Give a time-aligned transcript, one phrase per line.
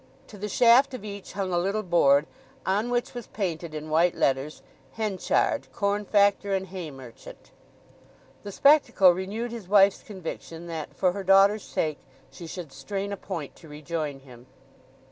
[0.29, 2.25] To the shaft of each hung a little board,
[2.65, 7.51] on which was painted in white letters, "Henchard, corn factor and hay merchant."
[8.41, 11.99] The spectacle renewed his wife's conviction that, for her daughter's sake,
[12.31, 14.47] she should strain a point to rejoin him.